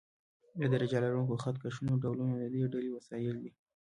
[0.59, 3.51] د درجه لرونکو خط کشونو ډولونه د دې ډلې وسایل دي.